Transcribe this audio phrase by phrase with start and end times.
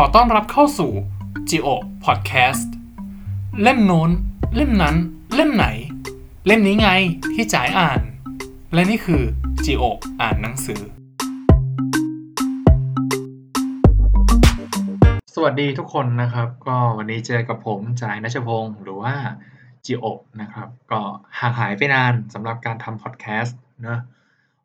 [0.00, 0.92] อต้อนรับเข้าสู่
[1.50, 1.68] Geo
[2.04, 2.68] Podcast
[3.62, 4.10] เล่มโน้น
[4.54, 4.96] เล่มนั้น
[5.34, 5.66] เล่มไหน
[6.46, 6.90] เล่มนี้ไง
[7.34, 8.00] ที่จ่ายอ่าน
[8.74, 9.22] และนี่คือ
[9.64, 9.84] Geo
[10.20, 10.82] อ่านหนังสือ
[15.34, 19.14] สวัสดีทุกคนนะครับ ก็วันนี้เจอกับผมจ่ายนัชพงศ์หรือว่า
[19.86, 20.06] Geo
[20.40, 21.00] นะครับ ก็
[21.38, 23.98] ห่างหายไปนานสำหรับการทำพอดแคสต์นะ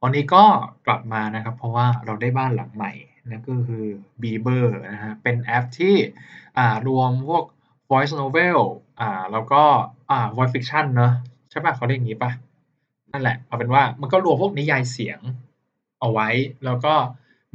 [0.03, 0.43] วันนี้ก็
[0.87, 2.93] กลับมานะครับ เพราะว่าเราได้บ้านหลังใหม่
[3.29, 3.85] นั่นก็คือ
[4.21, 5.95] Beaver นะฮะ เป็นแอปที่
[6.57, 7.43] อ่ารวมพวก
[7.91, 8.57] voice novel
[8.99, 9.63] อ่า แล้วก็
[10.11, 11.13] อ่า voice fiction เนอะ
[11.49, 12.31] ใช่ป่ะเขาเรียกอย่างนี้ป่ะ
[13.11, 15.19] นั่นแหละ เอาเป็นว่ามันก็รวมพวกนิยายเสียง
[15.99, 16.29] เอาไว้
[16.65, 16.93] แล้วก็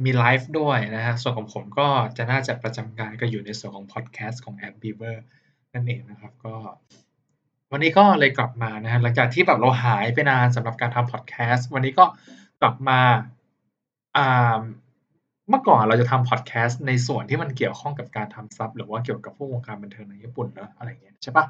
[0.03, 5.15] มีไลฟ์ด้วยนะฮะ ส่วนของผมก็จะน่าจะประจำการก็อยู่ในส่วนของพอดแคสต์ของแอป Beaver
[5.73, 6.55] นั่นเองนะครับ ก็
[7.71, 12.05] วันนี้ก็เลยกลับมานะฮะ หลังจากที่แบบเราหายไปนานสำหรับการทำพอดแคสต์ วันนี้ก็
[12.61, 12.99] กลับมา
[14.17, 14.61] อ่า
[15.49, 21.45] เมื่อก่อนเราจะทำพอดแคสต์ในส่วนที่มันเกี่ยวข้องกับการทำ sub หรือว่าเกี่ยวกับพวกวงการบันเทิงในญี่ปุ่นเนอะอะไรเงี้ยใช่ปะ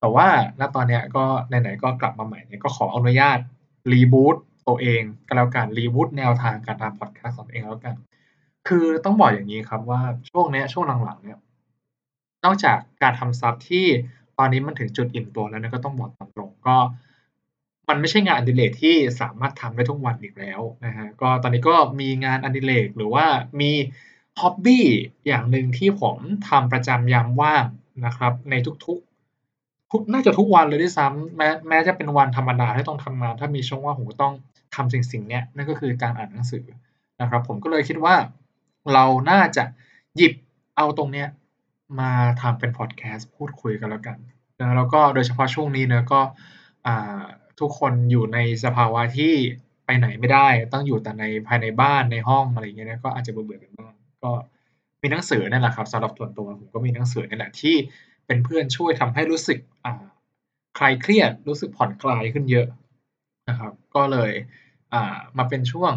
[0.00, 0.26] แต่ว่า
[0.60, 3.38] ณตอนเนี้ยก็ไหนๆก็กลับมาใหม่เนี่ยก็ขออนุญาต
[3.92, 4.36] reboot
[4.68, 7.94] ตัวเองก็แล้วกัน reboot แนวทางการทำพอดแคสต์ของตัวเองแล้วกัน
[8.68, 11.38] คือต้องบอกอย่างนี้ครับว่าช่วงเนี้ยช่วงหลังๆเนี่ย
[12.44, 13.86] นอกจากการทำ sub ที่
[14.38, 16.76] ตอนนี้มันถึงจุดอิ่มตัวแล้วนะก็ต้องบอกตามตรงก็
[17.88, 23.26] มันไม่ใช่งานอดิเรกที่สามารถทำได้ทุกวันอีกแล้วนะฮะก็ตอนนี้ก็มีงานอดิเรกหรือว่า
[23.60, 23.72] มี
[24.40, 24.86] ฮ็อบบี้
[25.26, 26.16] อย่างหนึ่งที่ผม
[26.48, 27.64] ทำประจำยามว่าง
[28.06, 34.34] นะครับ ในทุกๆทุกน่าจะทุกวันเลยด้วยซ้ำแม้แม้จะเป็นวันธรรมดาที่ต้องทำงาน ถ้ามีช่วงว่างผมก็ต้อง
[34.74, 36.64] ทำสิ่งสิ่งเนี้ยนั่นก็คือการอ่านหนังสือ
[37.20, 38.14] นะครับ ผมก็เลยคิดว่า
[38.92, 39.64] เราน่าจะ
[40.16, 40.34] หยิบ
[40.76, 41.28] เอาตรงเนี้ย
[42.00, 44.18] มาทำเป็นพอดแคสต์พูดคุยกันแล้วกัน
[44.58, 46.20] นะแล้วก็โดยเฉพาะช่วงนี้เนะก็
[46.86, 47.22] อ่า
[47.60, 49.34] ทุกคนอยู่ในสภาวะที่
[49.86, 54.30] ไปไหนไม่ได้ ต้องอยู่แต่ในภายในบ้านในห้องอะไรเงี้ยนะก็อาจจะเบื่อๆกันบ้างก็
[55.02, 57.76] มีหนังสือนั่นแหละครับสำหรับส่วนตัวผมก็มีหนังสือนี่แหละที่
[58.26, 60.04] เป็นเพื่อนช่วยทำให้รู้สึกอ่า
[60.78, 62.66] คลายเครียดรู้สึกผ่อนคลายขึ้นเยอะ
[63.48, 64.32] นะครับ ก็เลย
[64.94, 65.92] อ่ามาเป็นช่วง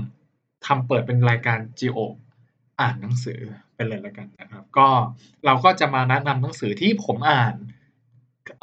[0.65, 1.97] ทำเปิดเป็นรายการ Geo
[2.79, 3.39] อ่านหนังสือ
[3.75, 4.87] ไปเลยล้วกันนะครับ ก็
[5.45, 7.55] เราก็จะมาแนะนำหนังสือที่ผมอ่าน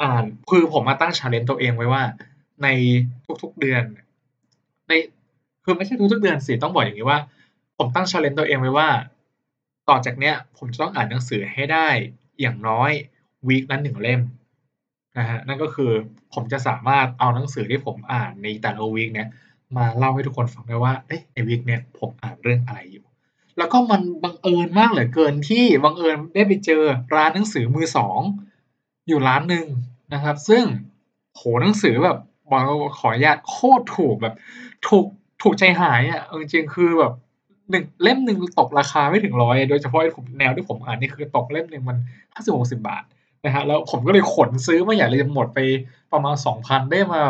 [0.03, 2.03] อ่านคือผมมาตั้ง challenge ตัวเองไว้ว่า
[2.63, 2.67] ใน
[3.43, 3.83] ทุกๆเดือน
[4.87, 4.91] ใน
[5.63, 7.19] คือไม่ใช่ทุกๆเดือนสิต้องบอกอย่างนี้ว่า
[7.77, 8.89] ผมตั้ง challenge ตัวเองไว้ว่า
[9.89, 11.87] ต่อจากเนี้ย ผมจะต้องอ่านหนังสือให้ได้
[12.41, 12.91] อย่างน้อย
[13.47, 14.21] วีคละหนึ่งเล่ม
[15.17, 15.91] นะฮะนั่นก็คือ
[16.33, 19.27] ผมจะสามารถเอาหนังสือที่ผมอ่านในแต่ละวีคเนี้ย
[19.77, 23.05] มาเล่าให้ทุกคนฟังได้ว่าเอ๊ะในวีคเนี้ยผมอ่านเรื่องอะไรอยู่
[23.57, 26.83] แล้วก็มันบังเอิญมากเหลือเกินที่บังเอิญได้ไปเจอ
[27.15, 28.19] ร้านหนังสือมือสอง
[29.07, 29.65] อยู่ร้านหนึ่ง
[30.13, 30.63] นะครับ ซึ่ง
[31.35, 32.17] โหหนังสือแบบ
[32.51, 32.61] บอก
[32.99, 34.35] ขออนุญาตโคตรถูกแบบ
[34.87, 35.05] ถูก
[35.41, 37.13] ถูกใจหายอะจริงๆคือแบบ
[37.71, 41.97] หนึ่งเล่มหนึ่งตกราคาไม่ถึงร้อยโดยเฉพาะผมแนวที่ผมอ่านนี่คือตกเล่มหนึ่งมัน
[42.33, 43.03] ห้าสิบหกสิบาท
[43.45, 45.59] นะฮะแล้วผมก็เลยขนซื้อมาอย่างเลยหมดไป
[46.13, 47.21] ประมาณสองพันได้มา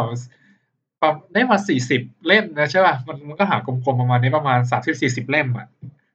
[1.33, 5.67] ได้มาสี่สิบเล่มนะใช่ป่ะมันมันก็หากลมๆประมาณนี้ประมาณสามสิบสี่สิบเล่มอะ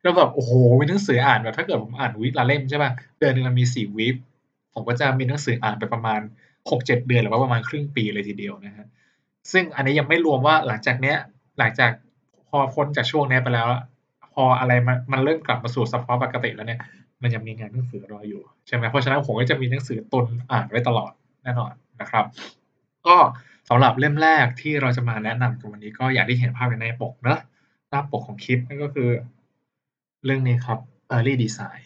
[0.03, 4.17] แล้วแบบโอ้โหมีหนังสืออ่านแบบถ้าเกิดผมอ่านวีคละเล่มใช่ป่ะเดือนหนึ่งมันมีสี่วีค
[4.75, 6.21] ผมก็จะมีหนังสืออ่านไปประมาณ
[6.71, 8.87] หกเจ็ดเดือนหรือว่าประมาณครึ่งปีเลยทีเดียวนะฮะ
[9.53, 11.17] ซึ่งอันนี้ยังไม่รวมว่าหลังจากเนี้ย
[11.59, 11.91] หลังจาก
[12.49, 13.69] พอพ้นจากช่วงนี้ไปแล้ว
[14.35, 16.81] พออะไรมันมันเริ่มกลับมาสู่สภาวะปกติแล้วเนี่ย
[17.23, 21.13] มันยังมีงานหนังสือรออยู่ใช่ไหมเพราะฉะนั้นผมก็จะมีหนังสือตุนอ่านไว้ตลอด
[21.45, 22.25] แน่นอนนะครับ
[23.07, 23.17] ก็
[23.69, 27.41] สำหรับเล่มแรกที่เราจะมาแนะนำกันวันนี้ก็อย่างที่เห็นภาพในปกเนอะ
[27.91, 29.11] หน้าปกของคลิปนั่นก็คือ
[30.25, 30.79] เรื่องนี้ครับ
[31.13, 31.83] Early Design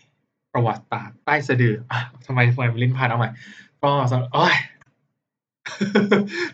[0.53, 3.31] ประวัติศาสตร์ใต้สะดืออะทำไมทำไมลิ้นพันเอาใหม่
[3.85, 3.93] ก็
[4.35, 4.57] โอ้ย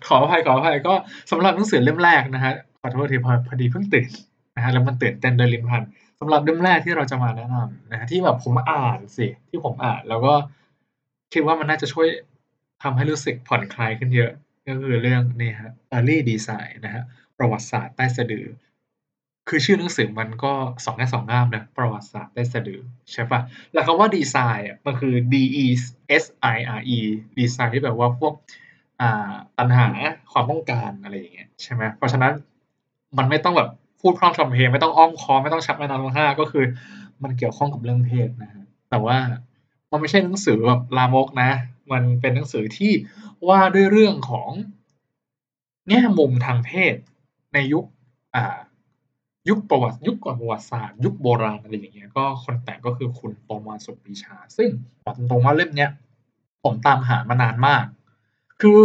[0.07, 0.95] ขออภัยขออภัยก็
[1.31, 4.11] สำหรับหนังสือเล่มแรกนะฮะขอโทษทีพอพอดีเพิ่งตื่น
[4.57, 5.83] นะฮะแล้วมันตื่นเต้นโดยลิ้นพัน
[6.21, 10.35] สำหรับเล่มแรกที่เราจะมาแนะนำนะฮะที่แบบผมอ่านสิที่ผมอ่านแล้วก็
[11.33, 12.09] คิดว่ามันน่าจะช่วย
[12.83, 14.33] ทำให้รู้สึกผ่อนคลายขึ้นเยอะ
[14.67, 17.03] ก็คือเรื่องนี่ฮะ Early Design นะฮะ
[17.39, 18.47] ประวัติศาสตร์ใต้สะดือ
[19.49, 20.53] คือชื่อหนังสือมันก็
[20.85, 22.81] สองแง่สองงามนะประวัติศาสตร์ใต้สะดือ
[23.13, 23.41] ใช่ปะ
[23.73, 25.35] แล้วคำว่าดีไซน์อะมันคือ D
[25.65, 25.67] E
[26.23, 26.99] S I R E
[27.39, 28.35] ดีไซน์ที่แบบว่าพวก
[29.01, 29.89] อ่าปัญหา
[30.33, 32.33] ความต้องการอะไรอย่างเงี้ยใช่ไหมเพราะฉะนั้น
[33.19, 33.71] มันไม่ต้องแบบ
[34.01, 36.65] พูดพร่ำทำเพลงไม่ต้องอ้อมคอไม่ต้องชักแม่น้ำลงห้าก็คือ
[37.23, 39.19] มันเกี่ยวข้องกับเรื่องเพศนะฮะแต่ว่า
[39.91, 41.51] มันไม่ใช่หนังสือแบบลามกนะ
[41.93, 42.93] มันเป็นหนังสือที่
[43.49, 44.51] ว่าด้วยเรื่องของ
[45.89, 46.95] แง่มุมทางเพศ
[47.55, 47.85] ในยุค
[48.35, 48.57] อ่า
[49.49, 54.69] ยุคประวัติยุคก่อนประวัติศาสตร์ ยุคโบราณอะไรอย่างเงี้ยก็คนแต่งก็คือคุณปมรสุปรีชา ซึ่ง
[55.05, 55.91] บอกตรงๆว่าเล่มเนี้ย
[56.63, 57.85] ผมตามหามานานมาก
[58.61, 58.81] คือ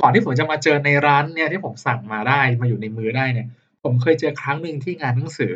[0.00, 3.46] ก่อนที่ผมจะมาเจอในร้านเนี่ยที่ผมสั่งมาได้มาอยู่ในมือได้เนี่ย
[3.82, 5.54] ผมเคยเจอครั้งหนึ่งที่งานหนังสือ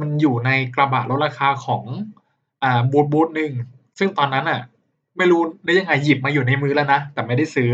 [0.00, 1.84] มันอยู่ในกระบะลดราคาของ
[2.62, 3.52] อ่าบูทบูทหนึ่ง
[3.98, 4.60] ซึ่งตอนนั้นอะ
[5.16, 7.70] ไม่รู้ได้ยังไงหยิบมาอยู่ในมือแล้วนะแต่ไม่ได้ซื้อ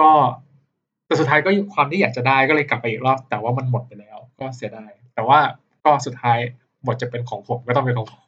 [0.00, 0.10] ก็
[1.10, 5.38] แต่สุดท้ายก็ความที่อยากจะได้ก็เลยกลับไปอีกรอบ แต่ว่ามันหมดไปแล้ว ก็เสียดายแต่ว่า
[5.84, 6.38] ก็สุดท้าย
[6.86, 8.22] บทจะเป็นของผมก็ต้องเป็นของผม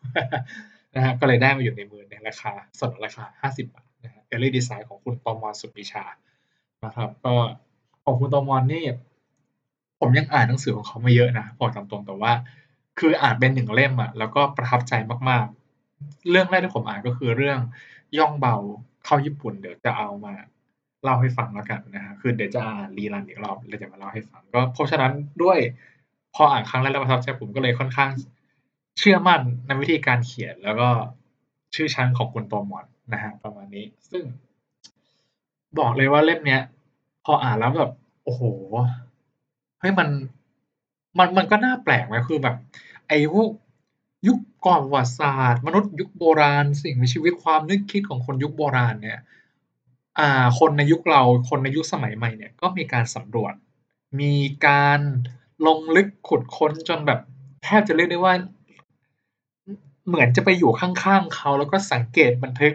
[0.94, 6.04] นะฮะก็เลยได้มาอยู่ในมือในราคาสนราคาห้าสิบบาทนะฮะเอลี่ดีไซน์ของคุณตอมอนสุวิชา
[6.84, 7.34] นะครับ ก็
[8.04, 8.84] ของคุณตอมอนนี่
[10.00, 12.32] ผมยังอ่านหนังสือของเขามาเยอะนะบอกตามตรงแต่ว่า
[12.98, 14.92] คืออ่านเป็นหนึ่งเล่มอะแล้วก็ประทับใจ
[15.28, 15.46] มาก
[15.86, 17.58] ๆ เรื่องแรกที่ผมอ่านก็คือเรื่อง
[18.18, 18.56] ย่องเบา
[19.04, 20.34] เข้าญี่ปุ่นเดี๋ยวจะเอามา
[21.02, 25.12] เล่าให้ฟังแล้วกันนะฮะคือเดี๋ยวจะอ่านรีรันอีกรอบแล้วจะมาเล่าให้ฟัง ก็เพราะฉะนั้น
[25.42, 25.58] ด้วย
[26.34, 28.10] พออ่านครั้งแรกแล้วประทับใจผมก็เลยค่อนข้าง
[28.98, 30.88] เชื่อมั่นในวิธีการเขียนแล้วก็
[31.74, 34.24] ชื่อชั้นของคุณโตมอนนะฮะประมาณนี้ ซึ่ง
[35.78, 36.62] บอกเลยว่าเล่มเนี้ย
[37.24, 37.90] พออ่านแล้วแบบ
[38.24, 38.42] โอ้โห
[39.80, 40.08] เฮ้ยมัน
[41.18, 42.56] มันมันก็น่าแปลกไหมคือแบบ
[43.08, 43.50] ไอ้พวก
[44.26, 49.18] ยุคก่อนประวัติศาสตร์ มนุษย์ยุคโบราณ สิ่งมีชีวิตความนึกคิดของคนยุคโบราณเนี่ย
[50.18, 53.54] อ่า คนในยุคเรา คนในยุคสมัยใหม่เนี่ย ก็มีการสำรวจ
[54.20, 54.34] มี
[54.66, 55.00] การ
[55.66, 57.20] ลงลึกขุดค้นจนแบบ
[57.64, 58.34] แทบจะเรียกได้ว่า
[60.06, 62.74] เหมือนจะไปอยู่ข้างๆเขา แล้วก็สังเกตบันทึก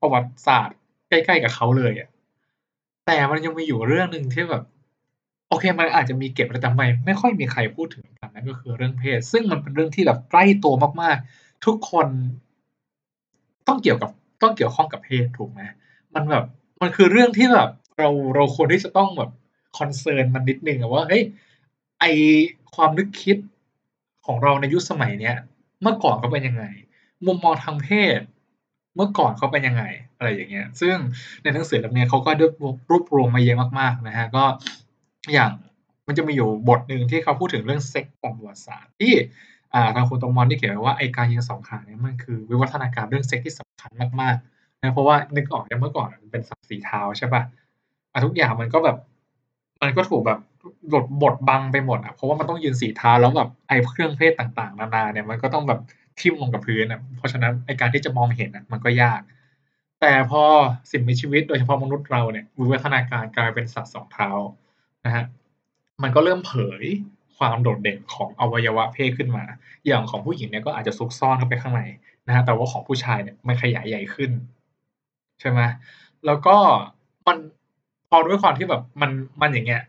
[0.00, 0.76] ประวัติศาสตร์
[1.08, 2.08] ใกล้ ๆ กับเขาเลยอะ
[3.06, 4.62] แต่มันยังมีอยู่เรื่องหนึ่งที่แบบ
[5.48, 12.06] โอเค มันอาจจะมีเก็บแต่ทำไมไม่ค่อยมีใครพูดถึงกัน นั่นก็คือเรื่องเพศ ซึ่งมันเป็นเรื่องที่แบบใกล้ตัวมาก ๆ ทุกคน
[13.68, 14.10] ต้องเกี่ยวกับ
[14.42, 15.60] ต้องเกี่ยวข้องกับเพศถูกไหม
[16.14, 16.44] มันแบบ
[16.82, 19.30] มันคือเรื่องที่แบบเราเราควรที่จะต้องแบบ
[19.78, 21.22] คอนเซิร์นมันนิดนึงว่าเฮ้ย
[22.00, 22.04] ไอ
[22.74, 23.36] ความนึกคิด
[24.26, 25.36] ของเราในยุคสมัยเนี้ย
[25.82, 26.64] เมื่อก่อนเขาเป็นยังไง
[27.26, 27.88] มุมมองทางเพ
[28.18, 28.20] ศ
[28.96, 29.84] เมื่อก่อนเขาเป็นยังไง
[30.16, 30.94] อะไรอย่างเงี้ย ซึ่ง
[31.42, 32.30] ในหนังสือเล่มนี้เขาก็
[32.90, 34.44] รวบรวมมาเยอะมากๆนะฮะก็
[35.32, 35.50] อย่าง
[36.06, 39.12] มันจะมีอยู่บทหนึ่งที่เขาพูดถึงเรื่องเซ็กตามประวัติศาสตร์ที่
[39.74, 43.90] อ่าทางคุณตมอนที่เขียนไว้ว่าไอการยิงสองขาเนี่ยมันคือวิวัฒนาการเรื่องเซ็กที่สำคัญ
[44.20, 47.42] มากๆ นะเพราะว่านึกออกเมื่อก่อนมันเป็นสัตว์สีเท้าใช่ป่ะ
[48.24, 48.96] ทุกอย่างมันก็แบบ
[49.82, 50.40] มันก็ถูกแบบ
[50.90, 55.80] หลดบดบังไปหมดอะเพราะว่ามันต้องยืนสีเท้าแล้วแบบไอ้เครื่องเพศต่างๆ นานาเนี่ยมันก็ต้องแบบ
[56.20, 59.20] ทิ่มลงกับพื้นอะเพราะฉะนั้นไอการที่จะมองเห็นอะมันก็ยาก
[60.00, 60.42] แต่พอ
[60.90, 64.30] สิ่งมีชีวิตโดยเฉพาะมนุษย์เราเนี่ยวิวัฒนาการกลายเป็นสัตว์สองเท้า
[65.06, 65.24] นะฮะ
[66.02, 66.84] มันก็เริ่มเผย
[67.38, 69.44] ความโดดเด่นของอวัยวะเพศขึ้นมา
[69.86, 71.82] อย่างของผู้หญิงเนี่ยก็อาจจะซุกซ่อนเข้าไปข้างใน
[72.26, 74.30] นะฮะแต่ว่าของผู้ชายเนี่ยมันขยายใหญ่ขึ้น
[75.40, 75.60] ใช่ไหม
[76.26, 76.56] แล้วก็
[77.26, 77.38] มัน
[78.08, 79.82] พอด้วยความที่แบบมันมันอย่างเงี้ย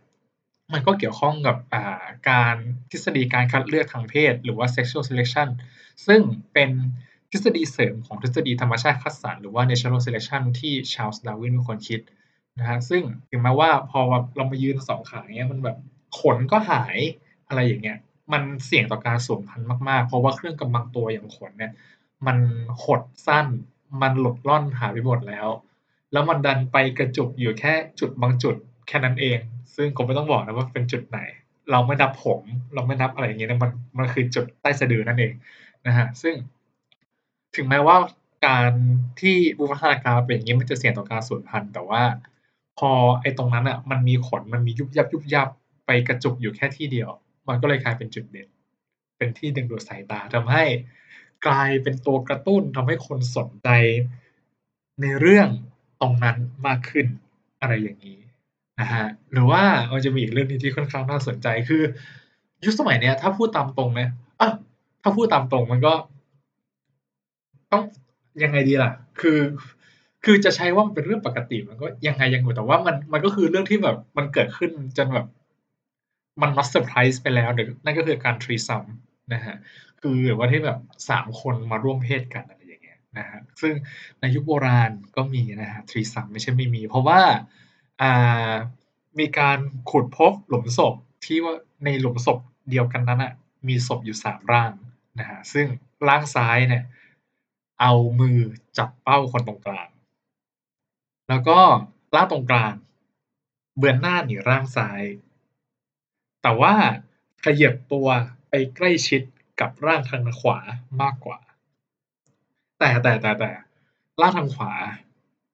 [0.74, 2.56] มันก็เกี่ยวข้องกับอ่าการ
[2.92, 5.48] ทฤษฎีการคัดเลือกทางเพศ หรือว่า sexual selection
[6.08, 6.22] ซึ่ง
[6.54, 6.70] เป็น
[7.32, 12.02] ทฤษฎีเสริมของทฤษฎีธรรมชาติคัดสรรหรือว่า natural selection ที่ชาร์ลส์ดาร์วินเป็นคนคิด
[12.60, 14.00] นะฮะซึ่งถึงแม้ว่าพอ
[14.36, 15.78] เรามายืนสองขาเงี้ยมันแบบ
[16.20, 16.98] ขนก็หาย
[17.48, 17.98] อะไรอย่างเงี้ย
[18.34, 21.72] มันเสี่ยงต่อการสูญพันธุ์มาก ๆ เพราะว่าเครื่องกำบังตัวอย่างขนเนี่ย
[22.28, 22.38] มัน
[22.84, 23.48] หดสั้น
[24.02, 25.48] มันหลุดล่อนหายไปหมดแล้ว
[26.12, 28.56] แล้วมันดันไปกระจุกอยู่แค่จุดบางจุด
[28.88, 29.40] แค่นั้นเอง
[29.76, 31.20] ซึ่งผมไม่ต้องบอกนะว่าเป็นจุดไหน
[31.72, 32.42] เราไม่นับผม
[32.74, 35.34] เราไม่นับอะไรอย่างเงี้ยนะมันมันคือจุดใต้สะดือนั่นเอง
[35.88, 36.36] นะฮะซึ่ง
[37.56, 37.96] ถึงแม้ว่า
[38.48, 38.72] การ
[39.20, 42.04] ที่วิวัฒนาการเป็นอย่างนี้มันจะเสี่ยงต่อการสูญพันธุ์แต่ว่า
[42.80, 42.92] พอ
[43.22, 45.50] ไอ้ตรงนั้นอะ มันมีขนมันมียุบยับยุบยับ
[45.86, 47.10] ไปกระจุกอยู่แค่ที่เดียว
[47.48, 48.50] มันก็เลยกลายเป็นจุดเด่น
[49.18, 50.64] เป็นที่ดึงดูดสายตาทำให้
[51.48, 53.70] กลายเป็นตัวกระตุ้นทำให้คนสนใจ
[55.02, 55.48] ในเรื่อง
[56.02, 57.08] ตรงนั้นมากขึ้น
[57.62, 58.20] อะไรอย่างนี้
[58.80, 61.82] นะฮะหรือว่ามันจะมีอีกเรื่องนึงที่ค่อนข้างน่าสนใจคือ
[62.64, 64.50] ยุคสมัยเนี้ย ถ้าพูดตามตรงนะอะ
[65.02, 65.94] ถ้าพูดตามตรงมันก็
[67.72, 67.84] ต้อง
[68.44, 69.40] ยังไงดีล่ะ คือ
[70.26, 75.28] คือจะใช้ว่ามันเป็นเรื่องปกติมันก็ยังไงยังอยู่แต่ว่ามันมันก็คือเรื่องที่แบบมันเกิดขึ้นจนแบบ
[76.42, 78.84] มัน not surprise ไปแล้วหรือนั่นก็คือการ threesome
[79.34, 79.56] นะฮะ
[80.02, 83.74] คือหรือว่าที่แบบสามคนมาร่วมเพศกันอะไรอย่างเงี้ยนะฮะซึ่ง
[84.20, 87.22] ในยุคโบราณก็มีนะฮะ threesome ไม่ใช่ไม่มี เพราะว่า
[88.02, 88.54] อ่า
[89.20, 89.60] มีการ
[89.92, 90.94] ขุดพบหลุมศพ
[91.26, 91.56] ที่ว่า
[91.86, 93.34] ในหลุมศพเดียวกันนั้นอะ
[93.68, 94.72] มีศพอยู่สามร่าง
[95.20, 95.66] นะฮะซึ่ง
[96.08, 96.84] ร่างซ้ายเนี่ย
[97.82, 98.38] เอามือ
[98.78, 99.90] จับเป้าคนตรงกลาง
[101.30, 101.60] แล้วก็
[102.16, 102.74] ร่างตรงกลาง
[103.78, 105.02] เบือนหน้าหนีร่างซ้าย
[106.42, 106.74] แต่ว่า
[107.46, 108.08] ขยับตัว
[108.50, 109.22] ไปใกล้ชิด
[109.62, 110.60] กับร่างทางขวา
[111.02, 111.40] มากกว่า
[112.80, 113.52] แต่แต่แต่แต่
[114.22, 114.74] ร่างทางขวา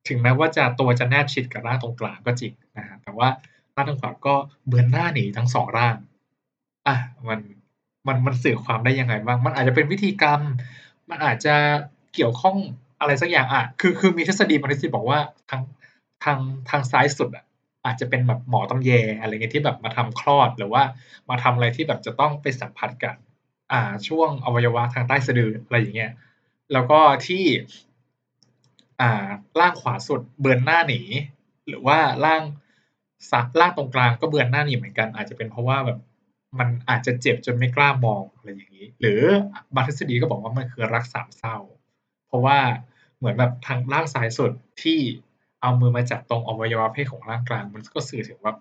[0.08, 3.30] ถึงแม้ว่าจะตัวจะแนบชิดกับร่างตรงกลางก็จริงนะฮะแต่ว่า
[3.76, 4.36] ร่างทางขวาก็
[4.68, 5.96] เบือนหน้าหนีทั้งสองร่าง
[6.88, 6.96] อะ
[7.28, 7.40] มัน
[8.08, 10.42] มันมันสื่อความได้ยังไงบ้าง มันอาจจะเป็นวิธีกรรม
[11.10, 11.56] มันอาจจะ
[12.14, 12.58] เกี่ยวข้อง
[13.00, 15.62] อะไรสักอย่างอะ คือคือมีทฤษฎีบางทฤษฎีบอกว่าทาง
[16.24, 17.46] ทางทางซ้ายสุดอะ
[17.86, 20.84] อาจจะเป็นแบบหมอตำแยอะไรเงี้ยที่แบบมาทำคลอดหรือว่า
[21.30, 23.16] มาทำอะไรที่แบบจะต้องไปสัมผัสกัน
[23.72, 26.12] อ่าช่วงอวัยวะทางใต้สะดืออะไรอย่างเงี้ย
[26.74, 27.44] แล้วก็ที่
[29.02, 29.28] อ่า
[29.60, 31.02] ล่างขวาสุดเบือนหน้าหนี
[31.68, 32.42] หรือว่าล่าง
[33.32, 36.00] ซักล่างตรงกลางก็เบือนหน้าหนีเหมือนกัน อาจจะเป็นเพราะว่าแบบ
[36.60, 39.22] มันอาจจะเจ็บจนไม่กล้ามองอะไรอย่างงี้ หรือ
[39.76, 41.58] บางทฤษฎีก็บอกว่ามันคือรักสามเศร้า
[42.28, 42.58] เพราะว่า
[43.18, 44.52] เหมือนแบบทางล่างซ้ายสุด
[44.84, 45.00] ที่
[45.66, 48.54] เอามือมาจับตรงอวัยวะเพศของล่างกลาง มันก็สื่อถึงว่า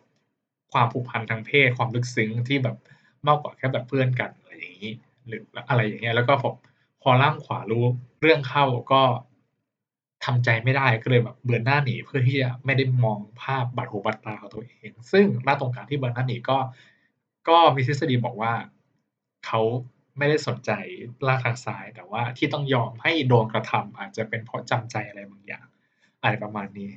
[0.73, 2.77] ความผูกพันทางเพศความลึกซึ้งที่แบบ
[3.27, 4.93] มากกว่าแค่แบบเพื่อนกันอะไรอย่างงี้
[5.27, 6.51] หรืออะไรอย่างเงี้ยแล้วก็พอ
[7.03, 7.85] พอล่างขวารู้
[8.21, 9.03] เรื่องเข้าก็
[10.25, 16.59] ทำใจไม่ได้ก็เลยแบบเบือนหน้าหนีเพื่อที่จะไม่ได้มองภาพบาดหูบาดตาของตัวเอง ซึ่งล่าตรงกลางที่เบือนหน้าหนีก็
[17.49, 18.53] ก็มีทฤษฎีบอกว่า
[19.47, 19.61] เขา
[20.19, 20.71] ไม่ได้สนใจ
[21.27, 25.67] ล่างทางซ้าย แต่ว่าที่ต้องยอมให้โดนกระทำอาจจะเป็นเพราะจำใจอะไรบางอย่าง
[26.25, 26.91] อะไรประมาณนี้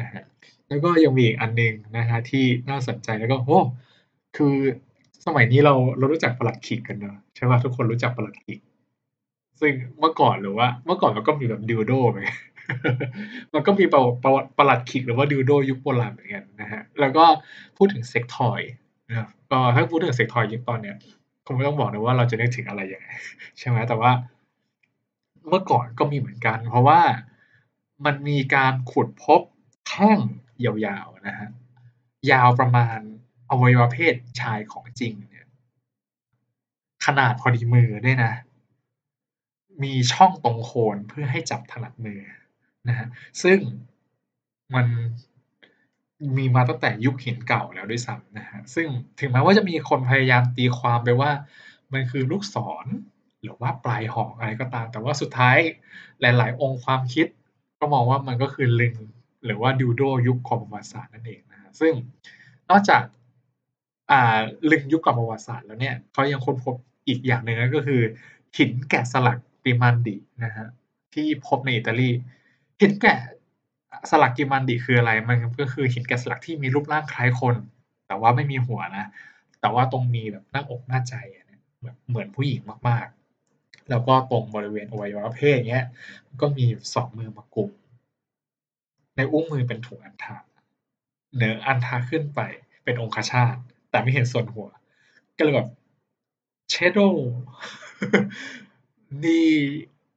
[0.00, 0.24] นะครับ
[0.68, 3.60] แล้วก็ยังมีอีกอันหนึ่งนะครับที่น่าสนใจแล้วก็โอ้
[4.36, 4.56] คือ
[5.26, 8.60] สมัยนี้เราเรารู้จักปลัดขิกกันเนาะใช่เปล่าทุกคนรู้จักปลัดขิก
[9.60, 12.38] ซึ่งเมื่อก่อนหรือว่า เมื่อก่อนมันก็มีแบบ dildo เหมือนกัน
[13.54, 17.24] มันก็มีประประวัติปลัดขิกหรือว่า dildo ยุคโบราณเหมือนกันนะครับแล้วก็
[17.76, 18.60] พูดถึงเซ็กทอย
[19.08, 19.16] นะ
[19.50, 20.96] ก็ถ้าพูดถึงเซ็กทอยยุคตอนเนี้ย
[21.46, 23.08] คงไม่ต้องบอกนะว่าเราจะนึกถึงอะไรยังไง
[23.58, 24.10] ใช่ไหมแต่ว่า
[25.48, 27.00] เมื่อก่อนก็มีเหมือนกัน เพราะว่า
[28.04, 29.40] มันมีการขุดพบ
[29.88, 30.18] แท่ง
[30.64, 31.50] ยาวๆนะครับ
[32.30, 32.98] ยาวประมาณ
[33.50, 35.46] อวัยวะเพศชายของจริงเนี่ย
[37.04, 38.32] ขนาดพอดีมือด้วยนะ
[39.82, 42.20] มีช่องตรงโคนเพื่อให้จับถนัดมือ
[42.88, 43.08] นะครับ
[43.42, 43.58] ซึ่ง
[44.74, 44.86] มัน
[46.36, 48.88] มีมาตั้งแต่ยุคหินเก่าแล้วด้วยซ้ำนะครับซึ่ง
[49.20, 51.30] ถึงแม้ว่าจะมีคนพยายามตีความไปว่า
[51.92, 52.86] มันคือลูกศร
[53.42, 55.56] หรือว่าปลายหอกอะไรก็ตาม แต่ว่าสุดท้าย
[56.20, 57.26] หลาย ๆ องค์ความคิด
[57.84, 58.94] ก็มองว่ามันก็คือลึง
[59.44, 61.92] หรือว่า dildo ยุคก่อนประวัติศาสตร์นั่นเองนะครับซึ่ง
[62.70, 63.02] นอกจาก
[64.10, 64.38] อ่า
[64.70, 66.74] ลึงยุคก่อนประวัติศาสตร์แล้วเนี่ยเขายังค้นพบ
[67.08, 68.00] อีกอย่างหนึ่งก็คือ
[68.58, 70.68] หินแกะสลัก Grimaldi นะครับ
[71.14, 72.10] ที่พบในอิตาลี
[72.80, 73.18] หินแกะ
[74.10, 77.54] สลัก Grimaldi คืออะไร มันก็คือหินแกะสลักที่มีรูปร่างคล้ายคน
[78.06, 79.06] แต่ว่าไม่มีหัวนะ
[79.60, 81.14] แต่ว่าตรงมีแบบหน้าอกหน้าใจ
[81.46, 83.06] เนี่ยแบบเหมือนผู้หญิงมาก
[83.90, 85.86] แล้วก็ตรงบริเวณอวัยวะเพศอย่างเงี้ย
[86.40, 87.70] ก็มี2มือมากุม
[89.16, 90.36] ในอุ้งมือเป็นถุงอัณฑะ
[91.34, 92.40] เหนืออัณฑะขึ้นไป
[92.84, 93.56] เป็นองคชาต
[93.90, 94.68] แต่ไม่เห็นส่วนหัว
[95.36, 95.68] ก็เลยแบบ
[96.72, 97.14] Shadow
[99.24, 99.48] นี่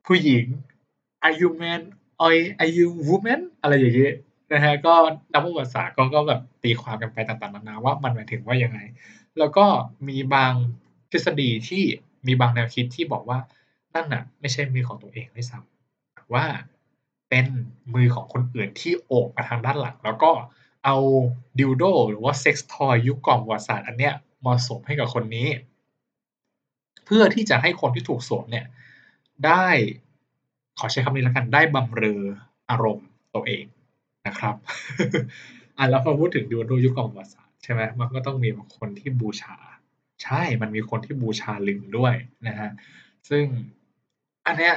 [0.05, 0.45] ผู้หญิง
[1.25, 1.81] Are you man
[2.23, 2.31] or
[2.61, 4.11] are you woman อะไรอย่างเงี้
[4.51, 4.93] นะครับก็
[5.33, 8.79] นักประวัติศาสตร์เขาก็แบบตีความกันไปต่างๆนานาว่ามันหมายถึงว่ายังไง
[9.39, 9.65] แล้วก็
[10.07, 10.53] มีบาง
[11.11, 11.83] ทฤษฎีที่
[12.27, 13.39] มีบางแนวคิดที่บอกว่า
[13.97, 16.45] นั่นน่ะไม่ใช่มือของตัวเองด้วยซ้ำแต่ว่า
[17.29, 17.45] เป็น
[17.93, 20.31] มือของคนอื่นที่โอบมาทางด้านหลัง แล้วก็
[20.85, 20.95] เอา
[21.59, 24.13] dildo หรือว่าเซ็กส์ทอยยุคก่อนประวัติศาสตร์อันเนี้ย
[24.45, 25.47] มาสวมให้กับคนนี้
[27.05, 28.65] เพื่อที่จะให้คนที่ถูกสวมเนี่ย
[29.45, 29.67] ได้
[30.79, 32.21] ขอใช้คำนี้แล้วกันได้บำเรอ
[32.69, 33.65] อารมณ์ตัวเอง
[34.27, 34.55] นะครับ
[35.77, 39.57] อ่าแล้วพอพูดถึง dildo ยุคก่อนประวัติศาสตร์ใช่ไหมมันก็ต้องมีคนที่บูชา
[40.23, 42.13] ใช่มันมีคนที่บูชาลึงด้วย
[42.47, 42.71] นะครับ
[43.29, 43.45] ซึ่ง
[44.47, 44.75] อันเนี้ย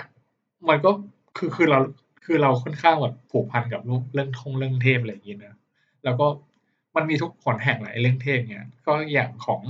[0.68, 0.90] มันก็
[1.36, 1.78] คือคือเรา
[2.24, 3.80] คือเราค่อนข้างแบบผูกพันกับ
[4.14, 5.56] เรื่องทงเรื่องเทพอะไรอย่างเงี้เนะ
[6.04, 6.26] แล้วก็
[6.96, 9.62] มันมีทุกหนแห่งหละไอ้เรื่องเทพเนี่ยก็อย่างของ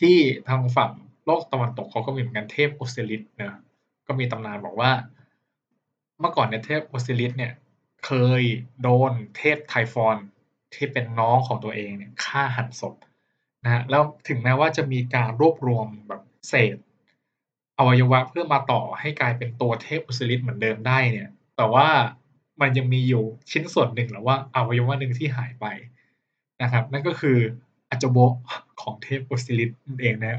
[0.00, 0.16] ที่
[0.48, 0.92] ทางฝั่ง
[1.26, 3.60] โลกตะวันตกเขาก็มีเหมือนกันเทพ Osiris เนาะ
[4.06, 4.90] ก็มีตำนานบอกว่า
[6.20, 7.52] เมื่อก่อนเนี่ยเทพ Osiris เนี่ย
[8.06, 8.42] เคย
[8.82, 10.18] โดนเทพ Typhon
[10.74, 12.94] ที่เป็นน้องของตัวเองเนี่ยฆ่าหันศพ
[13.64, 16.76] นะครับแล้วถึงแม้ว่าจะมีการรวบรวมแบบเศษ
[17.78, 21.88] อวัยวะเพื่อมาต่อให้กลายเป็นตัวเทพ Osiris เหมือนเดิมได้เนี่ย แต่ว่า
[22.60, 25.66] มันยังมีอยู่ชิ้นส่วนหนึ่งหรือว่าอวัยวะหนึ่งที่หายไป
[26.62, 27.38] นะครับ นั่นก็คือ
[27.94, 28.24] Ajobo
[28.82, 30.38] ของเทพ Osiris นั่นเองนะครับ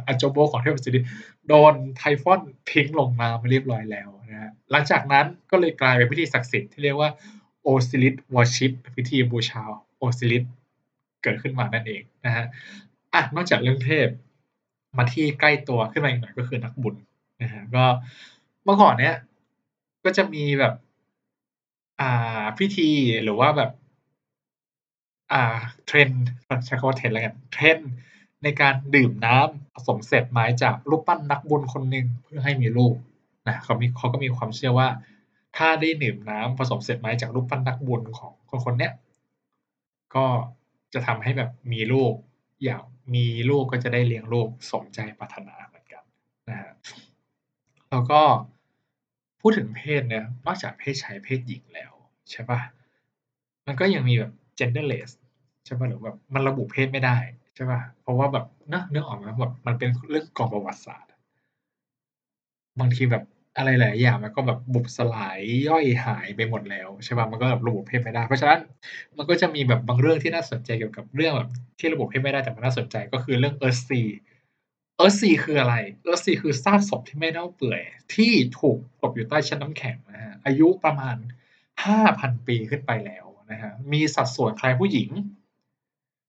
[0.52, 1.06] ของเทพ Osiris
[1.48, 2.40] โดน Typhon
[2.72, 7.10] ทิ้งลงน้ำเรียบร้อยแล้วนะครับหลังจากนั้นก็เลยกลายเป็นพิธีศักดิ์สิทธิ์ที่เรียกว่า
[7.68, 9.64] Osiris Worship พิธีบูชา
[10.04, 10.46] Osiris
[11.24, 12.46] เกิดขึ้นมานั่นเองนะครับ
[13.14, 14.08] อะนอกจากเรื่องเทพ
[14.98, 16.96] มาที่ใกล้ตัวขึ้นมาอีกหน่อยก็คือนักบุญ
[17.42, 17.86] นะครับก็
[18.64, 19.16] เมื่อก่อนเนี้ย
[20.04, 20.74] ก็จะมีแบบ
[22.02, 22.90] อ่าพิธี
[23.24, 23.72] หรือว่าแบบ
[25.34, 25.44] อ่า
[25.90, 26.18] trend
[26.66, 27.84] ใช้คำว่า trend แล้วกัน trend
[28.44, 32.96] ในการดื่มน้ำผสมเศษไม้จากรูปปั้นนักบุญคนหนึ่งเพื่อให้มีลูก
[33.48, 34.88] นะเขามีเขาก็มีความเชื่อว่า
[35.58, 38.94] ถ้าได้ดื่มน้ำผสมเศษไม้จากรูปปั้นนักบุญของคนคนเนี้ย
[40.16, 40.26] ก็
[40.94, 42.14] จะทำให้แบบมีลูก
[42.66, 42.84] อยาก
[43.16, 46.04] มีลูกก็จะได้เลี้ยงลูกสมใจปรารถนาเหมือนกัน
[46.50, 46.76] นะครับ
[47.92, 48.22] แล้วก็
[49.42, 51.94] พูดถึงเพศเนี่ยนอกจากเพศชายเพศหญิงแล้ว
[52.32, 52.60] ใช่ปล่า
[53.68, 55.12] มันก็ยังมีแบบ genderless
[55.66, 57.18] ใช่ปล่าหรือแบบมันระบุเพศไม่ได้
[57.56, 61.20] ใช่ปล่าเพราะว่าแบบเนาะนึกอออกไหมแบบมันเป็นเรื่องกอนประวัติศาสตร์อะ
[62.80, 63.24] บางทีแบบ
[63.58, 68.60] อะไรหลายอย่างมันก็แบบบุบสลายย่อยหายไปหมดแล้วใช่เปล่ามันก็แบบระบุเพศไม่ได้ เพราะฉะนั้น
[69.18, 73.56] มันก็จะมีแบบบางเรื่องที่น่าสนใจเกี่ยวกับเรื่องแบบที่ระบุเพศไม่ได้แต่มันน่าสนใจก็คือเรื่อง
[75.02, 75.76] Earthsea Earthsea คืออะไร
[76.08, 77.82] Earthsea คือซากศพที่ไม่เน่าเปื่อย
[78.14, 81.16] ที่ถูกตกอยู่ใต้ชั้นน้ำแข็งนะครับอายุประมาณ
[81.82, 85.10] 5,000 ปีขึ้นไปแล้วนะครับมีสัดส่วนคล้ายผู้หญิง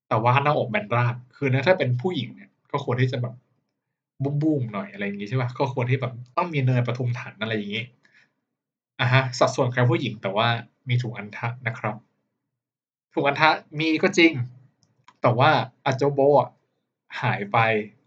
[0.08, 3.34] แต่ว่าหน้าอกแบนราบคือถ้าเป็นผู้หญิงเนี่ยก็ควรที่จะแบบ
[4.22, 7.84] บู้มๆหน่อยอะไรอย่างงี้ใช่เปล่าก็ควรที่แบบต้องมีเนินปทุมฐานอะไรอย่างงี้
[9.00, 10.48] อะฮะสัดส่วนคล้ายผู้หญิงแต่ว่า
[10.88, 11.96] มีถุงอัณฑะนะครับ
[13.14, 13.48] ถุงอัณฑะ
[13.78, 14.32] มีก็จริง
[15.22, 15.50] แต่ว่า
[15.86, 16.50] อาโจโบอะ
[17.20, 17.58] หายไป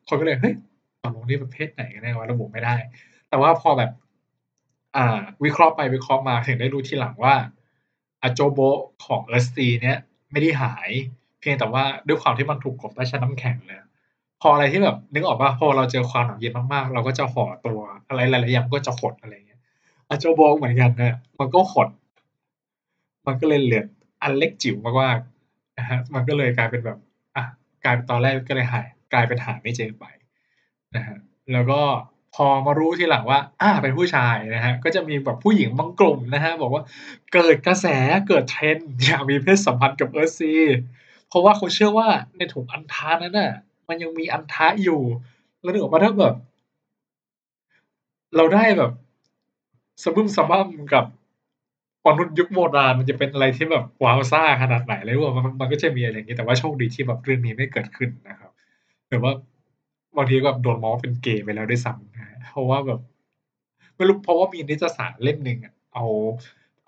[0.07, 0.55] คนก็เลยเฮ้ย
[1.03, 2.75] ตกลงนี่มันเพศไหนกันแน่วะระบุไม่ได้
[3.29, 3.91] แต่ว่าพอแบบ
[4.95, 7.35] อ่า วิเคราะห์ไปวิเคราะห์มาถึงได้รู้ทีหลังว่า
[8.23, 8.59] อาโจโบ
[9.05, 9.97] ของ Earthsea เนี่ย
[10.31, 10.89] ไม่ได้หาย
[11.39, 13.77] เพียงแต่ว่าด้วยความที่มันถูกกลบใต้ชั้นน้ำแข็งเลย
[14.41, 19.61] พออะไรที่แบบนึกออกเปล่าพอเราเจอความหนาวเย็นมากๆ เราก็จะห่อตัวอะไรหลายๆอย่างก็จะหดอะไรเงี้ย
[20.09, 21.89] อาโจโบเหมือนกันครับมันก็หด
[23.27, 23.85] มันก็เลยเหลือ
[24.21, 26.97] อันเล็กจิ๋วมากๆอะฮะมันก็เลยกลายเป็นแบบ
[27.35, 27.43] อะ
[27.83, 30.05] กลายเป็นตอนแรกก็เลยหาย กลายเป็นหาไม่เจอไป
[30.95, 31.19] นะครับ
[31.53, 31.81] แล้วก็
[32.35, 36.83] พอมารู้ทีหลังว่าอาเป็นผู้ชายนะครับก็จะมีแบบผู้หญิงบางกลุ่มนะครับอกว่า
[37.33, 37.87] เกิดกระแส
[38.27, 40.61] เกิด trend อยากมีเพศสัมพันธ์กับ Earthsea
[41.27, 43.51] เพราะว่าเขาเชื่อว่าในถุงอัณฑะนั้นน่ะ
[43.87, 45.01] มันยังมีอัณฑะอยู่
[45.61, 46.35] แล้วนึกออกเปล่าถ้าแบบ
[48.35, 48.91] เราได้แบบ
[50.03, 51.05] สะบึมสะบั้มกับ
[52.07, 58.40] มนุษย์ยุคโบราณมันจะเป็นอะไรที่แบบว้าวซ่าขนาดไหนเลยหรือเปล่ามันมันก็จะมีอะไรอย่างงี้แต่ว่าโชคดีที่แบบเรื่องนี้ไม่เกิดขึ้นนะครับ
[59.11, 59.33] หรือว่า
[60.17, 62.99] บางทีก็แบบโดนมองว่าเป็นเกย์ไปแล้วด้วยซ้ำนะเพราะว่าแบบ
[63.95, 66.05] ไม่รู้เพราะว่ามีนิตยสารเล่มหนึ่งอะเอา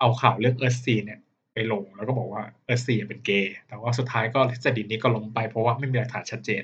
[0.00, 1.20] เอาข่าวเรื่อง Earthsea เนี่ย
[1.52, 6.62] ไปลงแล้วก็บอกว่า Earthsea อะเป็นเกย์แต่ว่าสุดท้ายก็ทฤษฎีนี้ก็ล้มไปเพราะว่าไม่มีหลักฐานชัดเจน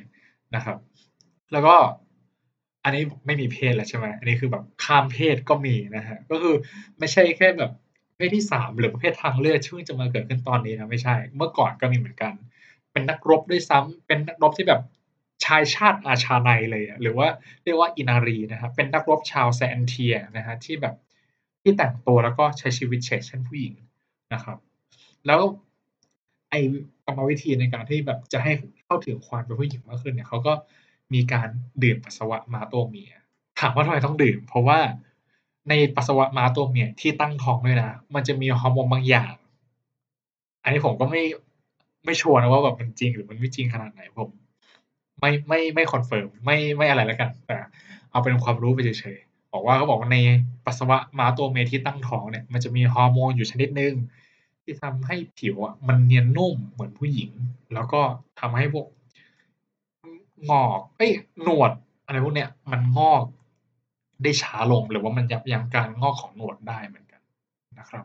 [0.54, 0.76] นะครับ
[1.52, 1.76] แล้วก็
[2.84, 6.54] อันนี้ไม่มีเพศแล้วใช่ไหมอันนี้คือแบบข้ามเพศก็มีนะครับก็คือ
[6.98, 7.72] ไม่ใช่แค่แบบ
[8.16, 12.32] เพศที่3หรือประเภททางเลือกที่เพิ่งจะมาเกิดขึ้นตอนนี้นะไม่ใช่ เมื่อก่อนก็มีเหมือนกัน
[12.92, 14.80] เป็นนักรบด้วยซ้ำเป็นนักรบที่แบบ
[15.44, 17.28] ชายชาติอาชาไนเลยอะหรือว่า
[17.64, 20.94] เรียกว่าอินารีนะครับเป็นนักรบชาว Sa'antir นะครับที่แบบ
[21.62, 23.74] ที่แต่งตัวแล้วก็ใช้ชีวิตเฉกเช่นผู้หญิง
[24.34, 24.58] นะครับ
[25.26, 25.40] แล้ว
[26.50, 26.54] ไอ
[27.04, 28.52] กรรมวิธีในการที่แบบจะให้
[28.84, 30.52] เข้าถึงความเป็นผู้หญิงมากขึ้นเนี่ยเขาก็
[31.14, 31.48] มีการ
[31.82, 33.12] ดื่มปัสสาวะม้าตัวเมีย
[33.60, 34.78] ถามว่าทำไมต้องดื่ม เพราะว่า
[35.68, 39.34] ในปัสสาวะม้าตัวเมียที่ตั้งท้องด้วยนะ มันจะมีฮอร์โมนบางอย่าง
[40.62, 41.22] อันนี้ผมก็ไม่
[42.04, 44.30] ไม่ชัวร์นะว่าแบบมันจริงหรือมันไม่จริงขนาดไหนผม
[45.20, 47.58] ไม่ไม่ไม่คอนเฟิร์มไม่ไม่อะไรแล้วกันแต่
[48.10, 50.18] เอาเป็นความรู้ไปเฉยๆบอกว่าเขาบอกว่าใน
[50.66, 53.94] ปัสสาวะม้าตัวเมที่ตั้งท้องเนี่ยมันจะมีฮอร์โมนอยู่ชนิดหนึ่ง
[54.62, 57.30] ที่ทำให้ผิวอะมันเนียนนุ่มเหมือนผู้หญิง
[57.74, 58.00] แล้วก็
[58.40, 58.86] ทำให้พวก
[60.50, 61.72] งอกเอ๊ยหนวด
[62.06, 63.24] อะไรพวกเนี้ยมันงอก
[64.22, 67.20] ได้ช้าลงหรือว่ามันยับยั้งการงอกของหนวดได้เหมือนกัน
[67.78, 68.04] นะครับ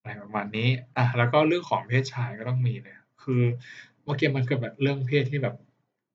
[0.00, 3.42] อะไรประมาณนี้อะแล้วก็เรื่องของเพศชายก็ต้องมีเลยคือ
[4.04, 5.54] เมื่อกี้มันคือแบบเรื่องเพศที่แบบ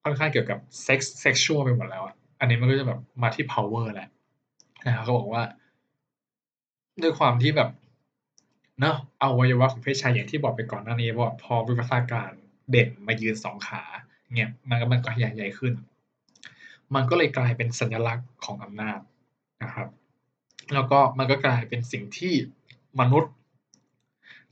[0.04, 4.10] ค่อนข้างเกี่ยวกับเซ็กส์ sexual ไปหมดแล้วอะอันนี้มันก็จะแบบมาที่เพาว์เวอร์แล้ว
[4.86, 5.44] นะครับเขาบอกว่า
[7.02, 7.70] ด้วยความที่แบบ
[8.80, 12.32] เนาะอวัยวะของเพศชายอย่างที่บอกไปก่อนหน้านี้ว่าพอวิวัฒนาการ
[12.72, 13.84] เด่นมายืน2ขา
[14.38, 15.74] เงี้ยมันก็มันก็ใหญ่ขึ้น
[16.96, 19.00] มันก็เลยกลายเป็นสัญลักษณ์ของอำนาจ
[19.64, 19.90] นะครับ
[20.74, 22.34] แล้วก็มันก็กลายเป็นสิ่งที่
[23.00, 23.34] มนุษย์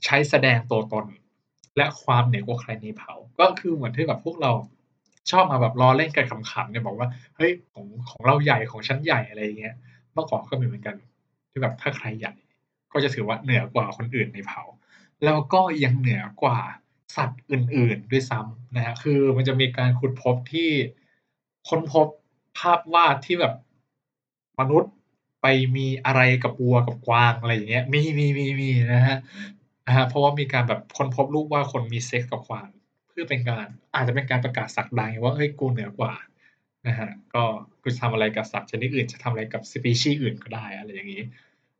[0.04, 1.06] ใช้แสดงตัวตน
[1.76, 4.52] และความเหนือกว่าใครในเผ่าก็คือเหมือนที่แบบพวกเรา
[5.30, 9.74] ชอบมาแบบล้อเล่นกันขำๆเนี่ยบอกว่าเฮ้ยของของเราใหญ่ของฉันใหญ่อะไรอย่างเงี้ย
[10.12, 10.96] เมื่อก่อนก็มีเหมือนกัน
[11.50, 12.34] ที่แบบถ้าใครใหญ่
[12.92, 14.62] ก็จะถือว่าเหนือกว่าคนอื่นในเผ่า
[15.24, 16.58] แล้วก็ยังเหนือกว่า
[17.16, 20.70] สัตว์อื่น ๆ ด้วยซ้ำนะครับคือมันจะมีการขุดพบที่
[21.68, 22.06] ค้นพบ
[22.58, 23.54] ภาพวาดที่แบบ
[24.60, 24.92] มนุษย์
[25.42, 29.18] ไปมีอะไรกับวัวกับกวางอะไรอย่างเงี้ยมีๆๆๆนะครับ
[29.86, 32.68] นะครับเพราะว่ามีการแบบค้นพบรูปว่าคนมีเซ็กซ์กับกวาง
[33.18, 36.12] เพื่อเป็นการอาจจะเป็นการประกาศศักดาไงว่าเฮ้ยกูเหนือกว่า
[36.88, 37.44] นะครับก็
[37.82, 41.22] กูจะทำอะไรกับสัตว์ชนิดอื่นจะทำอะไรกับสปีชีส์อื่นก็ได้อะไรอย่างงี้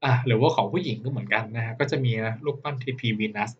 [0.05, 3.51] อ่าหรือว่าของผู้หญิงก็เหมือนกันนะครับก็จะมีนะรูปปั้นเทพีวีนัส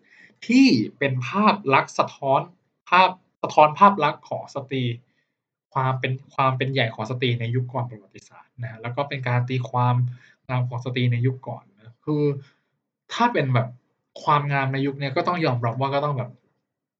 [0.47, 2.41] ที่เป็นภาพลักษณ์สะท้อน
[2.89, 3.09] ภาพ
[3.41, 4.83] สะท้อนภาพลักษณ์ของสตรี
[5.73, 9.95] ความเป็นความเป็นใหญ่ของสตรีในยุคก่อนประวัติศาสตร์นะครับแล้วก็เป็นการตีความ
[10.47, 12.23] งามของสตรีในยุคก่อนนะคือ
[13.13, 13.67] ถ้าเป็นแบบ
[14.23, 16.29] ความงามในยุคนี้ก็ต้องยอมรับว่าก็ต้องแบบ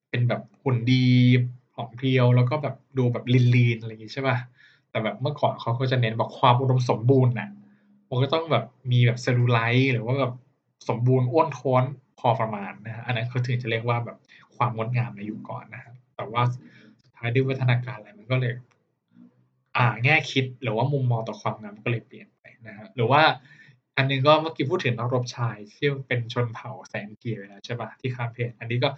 [0.10, 1.08] เป็นแบบหุ่นดี
[1.74, 4.38] ผอมเพรียว แล้วก็แบบดูแบบ lean ๆอะไรอย่างงี้ใช่เปล่า
[4.90, 7.50] แต่แบบเมื่อก่อนเขาก็จะเน้นแบบความอุดมสมบูรณ์น่ะ
[8.10, 10.34] มันก็ต้องแบบมีแบบเซลลูไลต์หรือว่าแบบ
[10.90, 11.84] สมบูรณ์อ้วนท้วน
[12.20, 14.18] พอประมาณนะครับอันนั้นเขาถึงจะเรียกว่าแบบ
[14.56, 16.42] ความงดงามในยุคก่อนนะครับแต่ว่า
[17.02, 18.54] สุดท้ายด้วยวัฒนาการอะไรมันก็เลย
[19.78, 23.22] อ่าแง่คิดหรือว่ามุมมองต่อความงามก็เลยเปลี่ยนไปนะครับหรือว่า
[23.98, 28.90] อันนึงก็เมื่อกี้พูดถึงนักรบชายที่เป็นชนเผ่าแสนเกียร์แล้วใช่ปะที่ขามเพศอันนี้ก็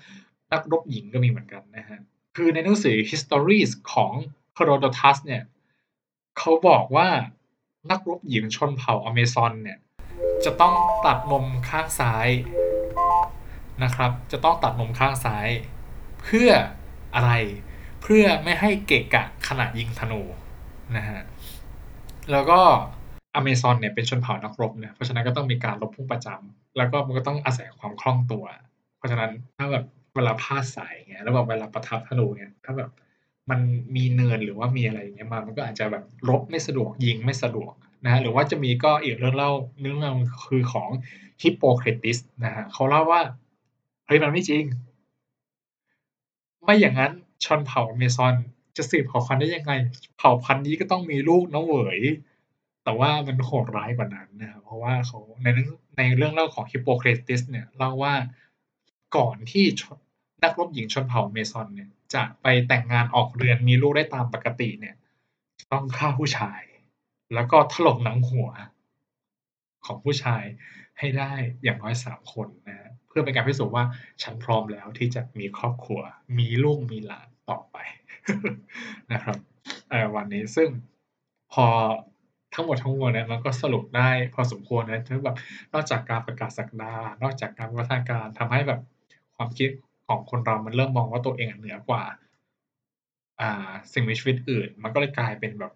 [0.54, 2.00] นักรบหญิงก็มีเหมือนกันนะฮะ
[2.36, 4.12] คือในหนังสือ Histories ของ
[4.58, 5.44] Herodotus เนี่ย
[6.38, 7.08] เขาบอกว่า
[7.92, 9.80] นักรบหญิงชนเผ่าอเมซอนเนี่ย
[10.46, 10.74] จะต้อง
[11.06, 12.30] ตัดนมข้างซ้าย
[13.84, 15.48] นะครับ จะต้องตัดนมข้างซ้าย
[16.22, 16.50] เพื่อ
[17.16, 17.32] อะไร
[18.02, 20.22] เพื่อไม่ให้เกะกะขณะยิงธนู
[20.98, 21.22] นะฮะ
[22.32, 22.60] แล้วก็
[23.36, 28.46] อเมซอนเนี่ยเป็นชนเผ่านักรบเนี่ยเพราะฉะนั้นก็ต้องมีการรบพุ่งประจำแล้วก็มันก็ต้องอาศัยความคล่องตัว
[28.98, 32.92] เพราะฉะนั้นถ้าแบบ เวลาพาดสายเงี้ยแล้วแบบเวลาประทับธนูเนี่ยถ้าแบบ
[33.50, 33.60] มัน
[33.96, 40.14] มีเนินหรือว่ามีอะไรอย่างเงี้ยมา มันก็อาจจะแบบรบไม่สะดวกยิงไม่สะดวกนะฮะหรือว่าจะมีก็อีกเรื่องเล่าเรื่องเล่า
[40.46, 40.90] คือของ
[41.42, 43.22] ฮิปโปเครติสนะฮะเขาเล่าว่า
[44.08, 44.64] เฮ้ยมันไม่จริง
[46.64, 47.12] ไม่อย่างนั้น
[47.44, 48.34] ชนเผ่าอเมซอน
[48.78, 49.74] จะสืบเผ่าพันธุ์ได้ยังไง
[50.18, 52.02] เผ่าพันธุ์นี้ก็ต้องมีลูกน้องเหวย
[52.84, 55.48] แต่ว่ามันโหดร้ายกว่านั้นนะครับเพราะว่าเขาใน
[55.98, 58.14] ในเรื่องเล่าของฮิปโปเครติสเนี่ยเล่าว่า
[59.18, 59.66] ก่อนที่
[60.44, 64.96] นักรบหญิงชนเผ่าเมซอนเนี่ยจะไปแต่งงานออกเรือนมีลูกได้ตามปกติเนี่ย
[65.72, 66.62] ต้องฆ่าผู้ชาย
[67.34, 68.50] แล้วก็ถลกหนังหัว
[69.86, 70.44] ของผู้ชาย
[71.00, 73.86] ให้ได้อย่างน้อยสามคนนะเพื่อเป็นการพิสูจน์ว่า
[74.24, 76.02] ฉันพร้อมแล้วที่จะมีครอบครัว
[76.38, 77.78] มีลูกมีหลานต่อไป
[79.14, 79.38] นะครับ
[80.16, 80.70] วันนี้ซึ่ง
[81.54, 81.66] พอ
[82.54, 85.38] ทั้งหมดทั้งมวลเนี่ยมันก็สรุปได้พอสมควรนะทั้งแบบ
[85.74, 88.82] นอกจากการประกาศสักดานอกจากการวัฒนาการทำให้แบบ
[89.36, 89.70] ความคิด
[90.12, 92.04] ของคนเรามันเริ่มมองว่าตัวเองเหนือกว่า
[93.42, 95.74] อ่า สิ่งมีชีวิตอื่น มันก็เลยกลายเป็นแบบ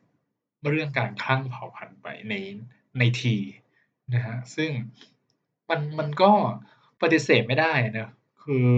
[0.71, 2.33] เรื่องการคลั่งเผ่าพันธุ์ไปใน
[2.99, 3.35] ในที
[4.13, 4.71] นะฮะซึ่ง
[5.69, 6.31] มันมันก็
[7.01, 8.09] ปฏิเสธไม่ได้นะ
[8.43, 8.69] คือ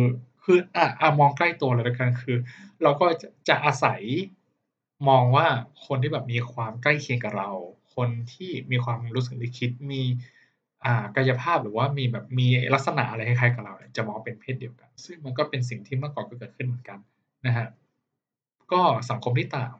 [0.43, 2.37] คืออะอะมองใกล้ตัวเลยล้วกันคือ
[2.83, 4.01] เราก็จะจะอาศัย
[5.09, 5.47] มองว่า
[5.85, 7.51] คนที่แบบมีความใกล้เคียงกับเรา
[7.95, 10.03] คนที่มีความรู้สึกนึกคิดมี
[10.85, 16.99] อ่ากายภาพหรือว่ามีแบบมีลักษณะอะไรคล้ายๆกับเราจะมองเป็นเพศเดียวกัน ซึ่งมันก็เป็นสิ่งที่เมื่อก่อนก็เกิดขึ้นเหมือนกัน
[17.47, 17.67] นะฮะ
[18.71, 19.73] ก็สังคมที่ต่าง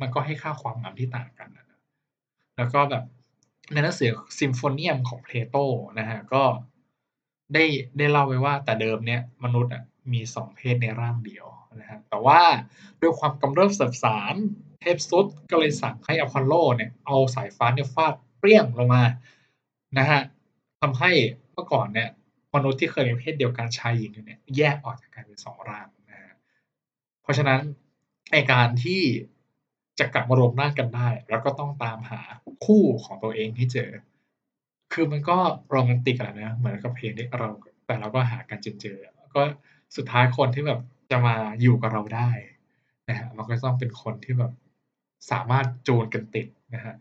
[0.00, 1.66] มันก็ให้ค่าความงามที่ต่างกันนะ
[2.56, 3.04] แล้วก็แบบ
[3.72, 5.56] ในหนังสือซิมโพเซียมของเพลโต
[5.98, 6.42] นะฮะก็
[7.54, 7.64] ได้
[7.98, 9.82] ได้เล่าไว้ว่าแต่เดิมเนี่ยมนุษย์อะ
[10.12, 11.46] มีสองเพศในร่างเดียว
[11.80, 12.40] นะฮะแต่ว่า
[13.00, 14.34] ด้วยความกำเริบเสบสาร
[14.80, 19.02] เทพซุสก็เลยสั่งให้อพอลโลเนี่ยเอาสายฟ้าเนี่ยฟาดเปรี้ยงลงมา
[19.98, 20.20] นะฮะ
[20.80, 21.10] ทำให้
[21.52, 22.08] เมื่อก่อนเนี่ย
[22.54, 26.34] มนุษย์ที่เคยมีเพศเดียวกันชายหญิงเนี่ยแยกออกจากกันเป็นสองร่างนะฮะ
[27.22, 27.60] เพราะฉะนั้น
[28.32, 29.02] ในการที่
[29.98, 32.20] จะกลับมารวมร่างกันได้ แล้วก็ต้องตามหา
[32.64, 33.90] คู่ของตัวเองที่เจอ
[34.92, 35.38] คือมันก็
[35.70, 37.50] โรแมนติกอะนะเหมือนกับเพลงที่เรา
[37.86, 38.98] แต่เราก็หากันจนเจอ
[39.34, 39.42] ก็
[39.96, 42.30] สุดท้ายคนที่แบบจะมาอยู่กับเราได้
[43.08, 44.52] นะฮะมันก็ต้องเป็นคนที่แบบ
[45.30, 46.94] สามารถจูนกันติดนะฮะ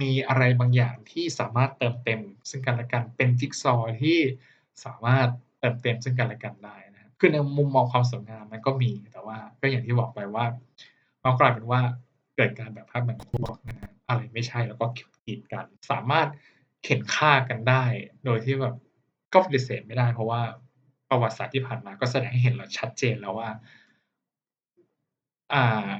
[0.00, 4.18] มีอะไรบางอย่างที่สามารถเติมเต็ม ซึ่งกันและกันเป็นจิ๊กซอที่
[4.84, 5.28] สามารถ
[5.60, 10.44] เติมเต็มซึ่งกันและกันได้นะคือในมุมมองความสวยงามมันก็มีแต่ว่าก็อย่างที่บอกไปว่า
[11.22, 11.80] มันกลายเป็นว่า
[12.36, 14.86] เกิดการแบบภาพเหมือนพวกนะอะไรไม่ใช่แล้วก็
[15.24, 16.28] ขีดกัน สามารถ
[16.84, 17.84] เข็นฆ่ากันได้
[18.24, 18.74] โดยที่แบบ
[19.32, 20.42] ก็ปฏิเสธไม่ได้ เพราะว่า
[21.08, 23.50] ประวัติศาสตร์ที่ผ่านมาก็แสดงให้เห็นเราชัดเจนแล้วว่า
[25.52, 25.90] อ่า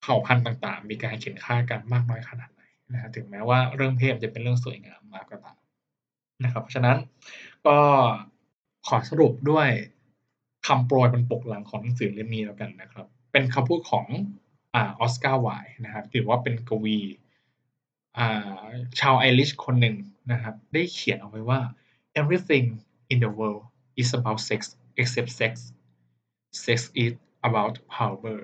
[0.00, 2.50] เผ่าพันธุ์ต่างๆ มีการเข็นฆ่ากันมากน้อยขนาด
[2.92, 5.58] นะฮะถึงแม้ว่าเรื่องเพศจะเป็นเรื่องสวยงามมากก็ตาม
[6.44, 6.98] นะครับ เพราะฉะนั้น
[7.66, 7.78] ก็
[8.86, 9.68] ขอสรุปด้วย
[10.66, 14.06] คำโปรยบนปกหลังของหนังสือเล่มนี้แล้วกันนะครับ เป็นคำพูดของ
[14.74, 15.48] ออสการ์ไว
[15.84, 16.98] นะครับถือว่าเป็นกวี
[19.00, 19.96] ชาวไอริชคนหนึ่ง
[20.32, 21.60] นะครับ ได้เขียนเอาไว้ว่า
[22.20, 22.66] everything
[23.12, 23.62] in the world
[24.00, 24.60] is about sex
[25.00, 25.52] except sex
[26.64, 27.12] sex is
[27.48, 28.38] about power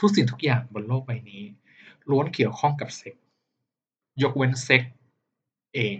[0.00, 1.42] ทุกสิ่งทุกอย่างบนโลกใบนี้
[2.10, 3.14] ล้วนเกี่ยวข้องกับเซ็ก
[4.22, 4.82] ยกเว้นเซ็ก
[5.74, 5.96] เอง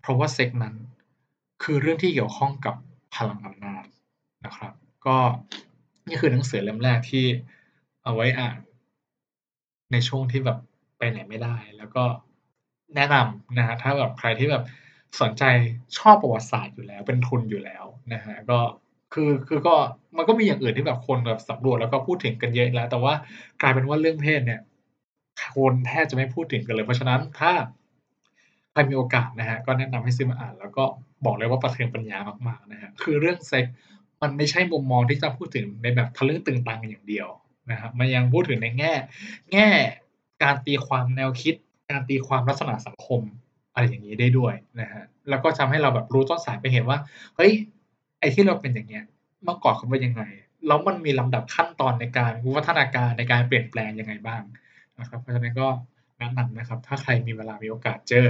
[0.00, 0.74] เพราะว่าเซ็กนั้น
[1.62, 2.74] คือเรื่องที่เกี่ยวข้องกับ
[3.14, 3.84] พลังอำนาจ
[4.44, 4.72] นะครับ
[5.06, 5.16] ก็
[6.08, 7.26] นี่คือหนังสือเล่มแรกที่
[8.04, 8.58] เอาไว้อ่าน
[9.92, 10.58] ในช่วงที่แบบ
[10.98, 12.04] ไปไหนไม่ได้ แล้วก็
[12.96, 14.64] แนะนำนะฮะถ้าแบบใครที่แบบ
[15.20, 15.44] สนใจ
[15.98, 18.58] ชอบประวัติศาสตร์อยู่แล้ว เป็นทุนอยู่แล้วนะฮะก็
[19.12, 19.74] คือคือก็
[20.16, 23.14] มันก็มีอย่างอื่นที่แบบคนแบบสำรวจแล้วก็พูดถึงกันเยอะแล้ว แต่ว่า
[23.60, 24.60] กลายเป็นว่าเรื่องเพศเนี่ย
[25.54, 27.52] คนแทบจะไม่พูดถึงกันเลย เพราะฉะนั้นถ้า
[28.72, 30.84] ใครมีโอกาสนะฮะก็แนะนำให้ซื้อมาอ่าน แล้วก็
[31.24, 32.18] บอกเลยว่าประเทืองปัญญา
[32.48, 33.66] มากๆนะฮะคือเรื่องเซ็ก
[34.22, 37.28] มันไม่ใช่มุมมองที่จะพูดถึงในแบบทะลึ่งตึงตังอย่างเดียว
[37.70, 38.92] นะครับมันยังพูดถึงในแง่
[39.52, 39.68] แง่
[40.42, 41.54] การตีความแนวคิด
[41.90, 43.20] การตีความลักษณะสังคม
[43.74, 46.98] อะไรอย่างนี้ได้ด้วยนะฮะแล้วก็ทำให้เราแบบรู้ต้นสายไปเห็นว่า
[47.36, 47.52] เฮ้ย
[48.20, 49.04] ไอ้ที่เราเป็นอย่างเงี้ย
[49.44, 50.22] เมื่อก่อนเขาเป็นยังไง
[50.66, 54.42] แล้วมันมีลำดับขั้นตอนในการวิวัฒนาการในการเปลี่ยนแปลงยังไงบ้าง
[55.02, 55.68] นะครับ เพราะฉะนั้นก็
[56.18, 58.26] แนะนำนะครับ ถ้าใครมีเวลามีโอกาสเจอ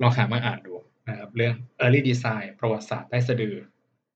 [0.00, 0.74] ลองหามาอ่านดู
[1.08, 3.56] นะครับ เรื่อง Early Design ประวัติศาสตร์ใต้สะดือ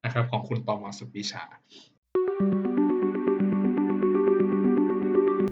[0.04, 1.44] นะครับ ของคุณตอมอสุขวิชา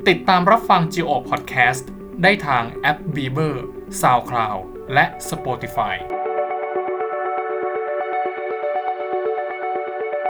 [0.08, 1.84] ติดตามรับฟัง Geo Podcast
[2.22, 3.54] ได้ทางแอป Bieber
[4.00, 4.60] SoundCloud
[4.94, 5.96] และ Spotify